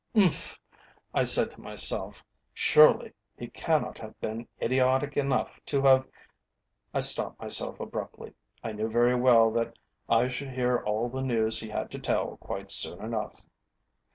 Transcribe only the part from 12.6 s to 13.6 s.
soon enough.